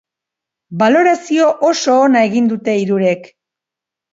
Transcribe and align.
Balorazio 0.83 1.49
oso 1.69 1.99
ona 2.07 2.25
egin 2.31 2.51
dute 2.55 2.77
hirurek. 2.81 3.33